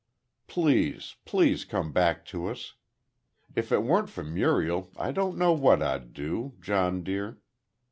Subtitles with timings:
[0.47, 2.73] Please, please come back to us.
[3.55, 7.37] If it weren't for Muriel I don't know what I'd do, John, dear.